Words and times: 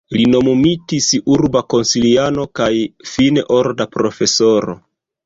Li 0.19 0.23
nomumitis 0.29 1.09
urba 1.33 1.61
konsiliano 1.73 2.45
kaj 2.61 2.71
fine 3.11 3.45
orda 3.59 3.89
profesoro. 3.97 4.77